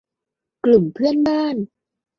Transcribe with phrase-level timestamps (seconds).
[0.65, 1.55] กลุ่มเพื่อนบ้าน